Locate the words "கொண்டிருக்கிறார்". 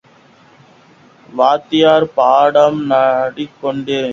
3.61-4.09